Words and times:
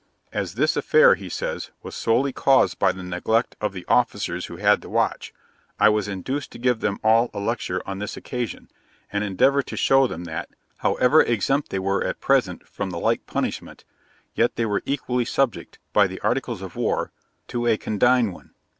'As 0.33 0.55
this 0.55 0.75
affair,' 0.75 1.13
he 1.13 1.29
says, 1.29 1.69
'was 1.83 1.93
solely 1.93 2.33
caused 2.33 2.79
by 2.79 2.91
the 2.91 3.03
neglect 3.03 3.55
of 3.61 3.71
the 3.71 3.85
officers 3.87 4.47
who 4.47 4.55
had 4.57 4.81
the 4.81 4.89
watch, 4.89 5.31
I 5.79 5.89
was 5.89 6.07
induced 6.07 6.49
to 6.53 6.57
give 6.57 6.79
them 6.79 6.99
all 7.03 7.29
a 7.35 7.39
lecture 7.39 7.83
on 7.87 7.99
this 7.99 8.17
occasion, 8.17 8.71
and 9.13 9.23
endeavour 9.23 9.61
to 9.61 9.77
show 9.77 10.07
them 10.07 10.23
that, 10.23 10.49
however 10.77 11.21
exempt 11.21 11.69
they 11.69 11.77
were 11.77 12.03
at 12.03 12.19
present 12.19 12.67
from 12.67 12.89
the 12.89 12.97
like 12.97 13.27
punishment, 13.27 13.85
yet 14.33 14.55
they 14.55 14.65
were 14.65 14.81
equally 14.87 15.23
subject, 15.23 15.77
by 15.93 16.07
the 16.07 16.19
articles 16.21 16.63
of 16.63 16.75
war, 16.75 17.11
to 17.49 17.67
a 17.67 17.77
condign 17.77 18.31
one.' 18.31 18.55